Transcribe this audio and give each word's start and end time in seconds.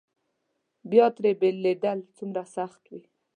بیا 0.91 1.05
ترې 1.17 1.31
بېلېدل 1.39 1.99
څومره 2.17 2.43
سخت 2.55 2.81
وي. 2.91 3.01